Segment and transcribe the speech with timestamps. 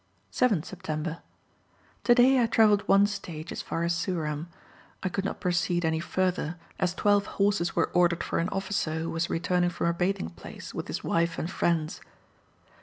[0.31, 1.19] 7th September.
[2.03, 4.47] Today I travelled one stage as far as Suram:
[5.03, 9.11] I could not proceed any further, as twelve horses were ordered for an officer who
[9.11, 12.01] was returning from a bathing place, with his wife and friends.